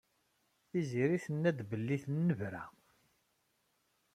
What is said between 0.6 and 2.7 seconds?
Tiziri tenna-d belli tennebra.